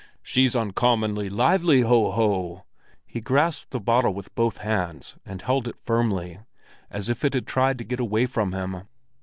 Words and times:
"She's 0.23 0.55
uncommonly 0.55 1.29
lively, 1.29 1.81
ho 1.81 2.09
ho!" 2.13 2.65
He 3.05 3.21
grasped 3.21 3.69
the 3.69 3.79
bottle 3.79 4.15
with 4.15 4.33
both 4.33 4.57
hands 4.57 5.15
and 5.27 5.43
held 5.43 5.67
it 5.67 5.75
firmly, 5.83 6.39
as 6.89 7.07
if 7.07 7.23
it 7.23 7.35
had 7.35 7.45
tried 7.45 7.77
to 7.77 7.83
get 7.83 7.99
away 7.99 8.25
from 8.25 8.51
him. 8.51 8.87